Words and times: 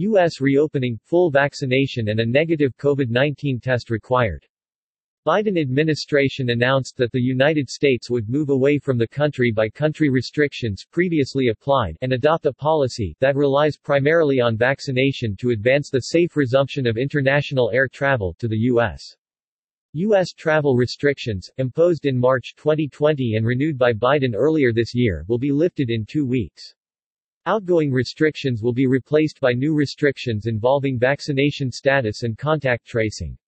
U.S. 0.00 0.40
reopening, 0.40 0.96
full 1.02 1.28
vaccination 1.28 2.10
and 2.10 2.20
a 2.20 2.24
negative 2.24 2.72
COVID-19 2.76 3.60
test 3.60 3.90
required. 3.90 4.46
Biden 5.26 5.60
administration 5.60 6.50
announced 6.50 6.96
that 6.98 7.10
the 7.10 7.20
United 7.20 7.68
States 7.68 8.08
would 8.08 8.28
move 8.28 8.50
away 8.50 8.78
from 8.78 8.96
the 8.96 9.08
country-by-country 9.08 10.08
restrictions 10.08 10.86
previously 10.88 11.48
applied 11.48 11.96
and 12.00 12.12
adopt 12.12 12.46
a 12.46 12.52
policy 12.52 13.16
that 13.18 13.34
relies 13.34 13.76
primarily 13.76 14.38
on 14.38 14.56
vaccination 14.56 15.34
to 15.34 15.50
advance 15.50 15.90
the 15.90 15.98
safe 15.98 16.36
resumption 16.36 16.86
of 16.86 16.96
international 16.96 17.68
air 17.74 17.88
travel 17.88 18.36
to 18.38 18.46
the 18.46 18.58
U.S. 18.70 19.02
U.S. 19.94 20.32
travel 20.32 20.76
restrictions, 20.76 21.50
imposed 21.58 22.06
in 22.06 22.16
March 22.16 22.54
2020 22.56 23.34
and 23.34 23.44
renewed 23.44 23.76
by 23.76 23.92
Biden 23.92 24.34
earlier 24.36 24.72
this 24.72 24.94
year, 24.94 25.24
will 25.26 25.38
be 25.38 25.50
lifted 25.50 25.90
in 25.90 26.06
two 26.06 26.24
weeks. 26.24 26.72
Outgoing 27.48 27.90
restrictions 27.90 28.62
will 28.62 28.74
be 28.74 28.86
replaced 28.86 29.40
by 29.40 29.54
new 29.54 29.74
restrictions 29.74 30.44
involving 30.44 30.98
vaccination 30.98 31.72
status 31.72 32.22
and 32.22 32.36
contact 32.36 32.86
tracing. 32.86 33.38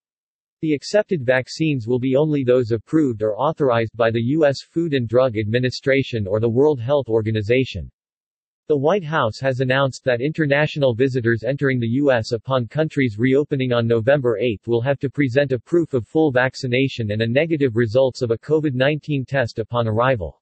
The 0.63 0.73
accepted 0.73 1.23
vaccines 1.23 1.87
will 1.87 1.99
be 1.99 2.17
only 2.17 2.43
those 2.43 2.71
approved 2.71 3.23
or 3.23 3.39
authorized 3.39 3.95
by 3.95 4.11
the 4.11 4.23
U.S. 4.39 4.63
Food 4.63 4.95
and 4.95 5.07
Drug 5.07 5.37
Administration 5.37 6.27
or 6.27 6.41
the 6.41 6.49
World 6.49 6.81
Health 6.81 7.11
Organization. 7.11 7.91
The 8.69 8.79
White 8.79 9.05
House 9.05 9.39
has 9.41 9.61
announced 9.61 10.03
that 10.05 10.23
international 10.23 10.95
visitors 10.95 11.45
entering 11.45 11.79
the 11.79 11.99
U.S. 12.01 12.33
upon 12.33 12.69
countries 12.69 13.19
reopening 13.19 13.75
on 13.75 13.87
November 13.87 14.39
8 14.39 14.63
will 14.67 14.80
have 14.80 14.99
to 15.01 15.11
present 15.11 15.53
a 15.53 15.59
proof 15.59 15.93
of 15.93 16.09
full 16.09 16.33
vaccination 16.33 17.11
and 17.11 17.21
a 17.21 17.29
negative 17.29 17.77
results 17.77 18.23
of 18.23 18.30
a 18.30 18.39
COVID-19 18.39 19.27
test 19.27 19.59
upon 19.59 19.87
arrival. 19.87 20.40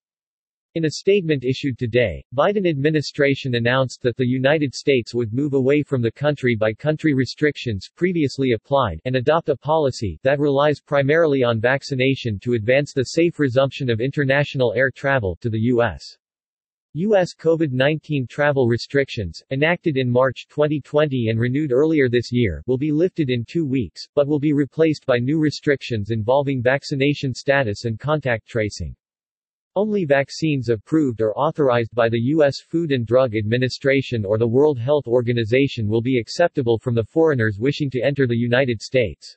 In 0.79 0.85
a 0.85 0.91
statement 0.93 1.43
issued 1.43 1.77
today, 1.77 2.25
Biden 2.33 2.65
administration 2.65 3.57
announced 3.57 4.01
that 4.03 4.17
the 4.17 4.25
United 4.25 4.73
States 4.73 5.13
would 5.13 5.33
move 5.33 5.55
away 5.55 5.83
from 5.83 6.01
the 6.01 6.13
country-by-country 6.13 7.15
restrictions 7.15 7.91
previously 7.97 8.53
applied 8.53 9.01
and 9.05 9.17
adopt 9.17 9.49
a 9.49 9.57
policy 9.57 10.21
that 10.23 10.39
relies 10.39 10.81
primarily 10.81 11.43
on 11.43 11.61
vaccination 11.61 12.39
to 12.39 12.53
advance 12.53 12.93
the 12.93 13.07
safe 13.07 13.41
resumption 13.41 13.91
of 13.91 14.01
international 14.01 14.73
air 14.77 14.93
travel 14.93 15.37
to 15.41 15.51
the 15.51 15.59
U.S. 15.63 16.17
U.S. 16.95 17.35
COVID-19 17.35 18.29
travel 18.29 18.69
restrictions, 18.69 19.43
enacted 19.51 19.97
in 19.97 20.09
March 20.09 20.47
2020 20.49 21.27
and 21.29 21.41
renewed 21.41 21.73
earlier 21.73 22.09
this 22.09 22.31
year, 22.31 22.63
will 22.69 22.79
be 22.79 22.93
lifted 22.93 23.31
in 23.31 23.45
two 23.45 23.67
weeks, 23.67 24.07
but 24.15 24.29
will 24.29 24.39
be 24.39 24.53
replaced 24.53 25.07
by 25.07 25.19
new 25.19 25.41
restrictions 25.41 26.13
involving 26.13 26.63
vaccination 26.63 27.35
status 27.35 27.85
and 27.85 27.99
contact 27.99 28.47
tracing. 28.47 28.95
Only 29.77 30.05
vaccines 30.05 30.69
approved 30.69 31.21
or 31.21 31.39
authorized 31.39 31.95
by 31.95 32.09
the 32.09 32.21
U.S. 32.35 32.57
Food 32.61 32.91
and 32.91 33.07
Drug 33.07 33.37
Administration 33.37 34.25
or 34.25 34.39
the 34.39 34.49
World 34.49 34.79
Health 34.79 35.07
Organization 35.07 35.87
will 35.87 36.03
be 36.03 36.19
acceptable 36.19 36.79
from 36.79 36.95
the 36.95 37.05
foreigners 37.05 37.59
wishing 37.61 37.91
to 37.91 38.03
enter 38.03 38.27
the 38.27 38.37
United 38.37 38.81
States. 38.81 39.37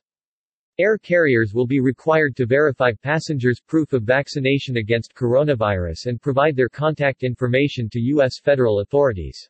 Air 0.80 0.98
carriers 0.98 1.54
will 1.54 1.68
be 1.68 1.80
required 1.80 2.36
to 2.38 2.46
verify 2.46 2.92
passengers' 3.04 3.60
proof 3.60 3.94
of 3.94 4.04
vaccination 4.04 4.78
against 4.78 5.14
coronavirus 5.14 6.08
and 6.08 6.22
provide 6.22 6.56
their 6.56 6.70
contact 6.70 7.24
information 7.24 7.90
to 7.90 8.00
U.S. 8.00 8.40
federal 8.40 8.80
authorities. 8.80 9.50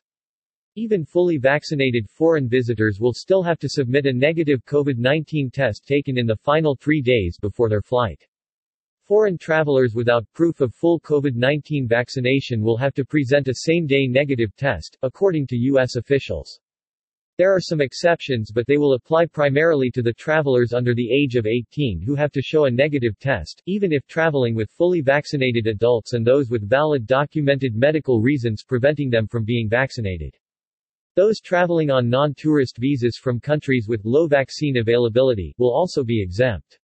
Even 0.74 1.04
fully 1.04 1.38
vaccinated 1.38 2.10
foreign 2.10 2.48
visitors 2.48 2.98
will 2.98 3.14
still 3.14 3.42
have 3.42 3.58
to 3.60 3.68
submit 3.68 4.06
a 4.06 4.12
negative 4.12 4.64
COVID-19 4.64 5.52
test 5.52 5.86
taken 5.86 6.18
in 6.18 6.26
the 6.26 6.36
final 6.36 6.74
three 6.74 7.00
days 7.00 7.38
before 7.40 7.68
their 7.68 7.82
flight. 7.82 8.26
Foreign 9.04 9.36
travelers 9.36 9.94
without 9.96 10.32
proof 10.32 10.60
of 10.60 10.72
full 10.72 11.00
COVID-19 11.00 11.88
vaccination 11.88 12.62
will 12.62 12.76
have 12.76 12.94
to 12.94 13.04
present 13.04 13.48
a 13.48 13.54
same-day 13.54 14.06
negative 14.06 14.54
test, 14.54 14.96
according 15.02 15.48
to 15.48 15.56
U.S. 15.56 15.96
officials. 15.96 16.60
There 17.36 17.52
are 17.52 17.60
some 17.60 17.80
exceptions 17.80 18.52
but 18.52 18.64
they 18.68 18.76
will 18.76 18.94
apply 18.94 19.26
primarily 19.26 19.90
to 19.90 20.02
the 20.02 20.12
travelers 20.12 20.72
under 20.72 20.94
the 20.94 21.10
age 21.10 21.34
of 21.34 21.46
18 21.46 22.00
who 22.00 22.14
have 22.14 22.30
to 22.30 22.40
show 22.40 22.66
a 22.66 22.70
negative 22.70 23.18
test, 23.18 23.60
even 23.66 23.92
if 23.92 24.06
traveling 24.06 24.54
with 24.54 24.70
fully 24.70 25.00
vaccinated 25.00 25.66
adults 25.66 26.12
and 26.12 26.24
those 26.24 26.48
with 26.48 26.68
valid 26.68 27.04
documented 27.04 27.74
medical 27.74 28.20
reasons 28.20 28.62
preventing 28.62 29.10
them 29.10 29.26
from 29.26 29.44
being 29.44 29.68
vaccinated. 29.68 30.36
Those 31.16 31.40
traveling 31.40 31.90
on 31.90 32.08
non-tourist 32.08 32.76
visas 32.78 33.16
from 33.16 33.40
countries 33.40 33.88
with 33.88 34.04
low 34.04 34.28
vaccine 34.28 34.76
availability 34.76 35.54
will 35.58 35.74
also 35.74 36.04
be 36.04 36.22
exempt. 36.22 36.78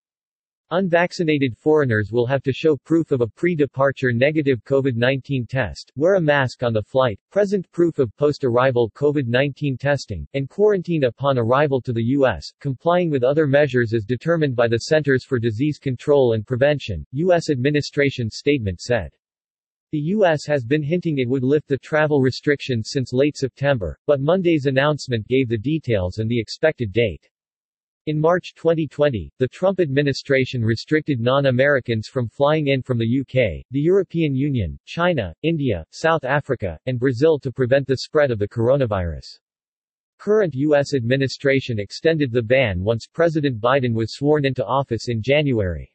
Unvaccinated 0.70 1.56
foreigners 1.56 2.12
will 2.12 2.26
have 2.26 2.42
to 2.42 2.52
show 2.52 2.76
proof 2.76 3.10
of 3.10 3.22
a 3.22 3.26
pre-departure 3.26 4.12
negative 4.12 4.62
COVID-19 4.64 5.48
test, 5.48 5.90
wear 5.96 6.16
a 6.16 6.20
mask 6.20 6.62
on 6.62 6.74
the 6.74 6.82
flight, 6.82 7.18
present 7.30 7.66
proof 7.72 7.98
of 7.98 8.14
post-arrival 8.18 8.90
COVID-19 8.90 9.78
testing, 9.78 10.28
and 10.34 10.50
quarantine 10.50 11.04
upon 11.04 11.38
arrival 11.38 11.80
to 11.80 11.94
the 11.94 12.02
U.S., 12.18 12.52
complying 12.60 13.08
with 13.08 13.24
other 13.24 13.46
measures 13.46 13.94
as 13.94 14.04
determined 14.04 14.54
by 14.54 14.68
the 14.68 14.80
Centers 14.80 15.24
for 15.24 15.38
Disease 15.38 15.78
Control 15.78 16.34
and 16.34 16.46
Prevention, 16.46 17.06
U.S. 17.12 17.48
administration 17.48 18.28
statement 18.28 18.82
said. 18.82 19.10
The 19.92 20.00
U.S. 20.16 20.44
has 20.44 20.66
been 20.66 20.82
hinting 20.82 21.16
it 21.16 21.28
would 21.30 21.44
lift 21.44 21.68
the 21.68 21.78
travel 21.78 22.20
restrictions 22.20 22.90
since 22.92 23.14
late 23.14 23.38
September, 23.38 23.98
but 24.06 24.20
Monday's 24.20 24.66
announcement 24.66 25.26
gave 25.28 25.48
the 25.48 25.56
details 25.56 26.18
and 26.18 26.30
the 26.30 26.38
expected 26.38 26.92
date. 26.92 27.26
In 28.08 28.18
March 28.18 28.54
2020, 28.54 29.30
the 29.38 29.48
Trump 29.48 29.80
administration 29.80 30.64
restricted 30.64 31.20
non-Americans 31.20 32.08
from 32.08 32.26
flying 32.26 32.68
in 32.68 32.80
from 32.80 32.96
the 32.96 33.20
UK, 33.20 33.62
the 33.70 33.80
European 33.80 34.34
Union, 34.34 34.78
China, 34.86 35.34
India, 35.42 35.84
South 35.90 36.24
Africa, 36.24 36.78
and 36.86 36.98
Brazil 36.98 37.38
to 37.40 37.52
prevent 37.52 37.86
the 37.86 37.98
spread 37.98 38.30
of 38.30 38.38
the 38.38 38.48
coronavirus. 38.48 39.38
Current 40.16 40.54
U.S. 40.54 40.94
administration 40.94 41.78
extended 41.78 42.32
the 42.32 42.40
ban 42.40 42.82
once 42.82 43.06
President 43.06 43.60
Biden 43.60 43.92
was 43.92 44.14
sworn 44.14 44.46
into 44.46 44.64
office 44.64 45.08
in 45.08 45.20
January. 45.20 45.92